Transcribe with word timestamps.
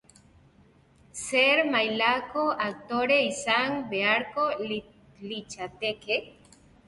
Zer 1.23 1.59
mailako 1.75 2.45
aktore 2.69 3.19
izan 3.27 3.77
beharko 3.93 4.47
litzateke? 4.71 6.19